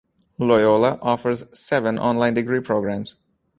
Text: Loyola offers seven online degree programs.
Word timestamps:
Loyola 0.39 0.97
offers 1.03 1.43
seven 1.55 1.99
online 1.99 2.33
degree 2.33 2.59
programs. 2.61 3.17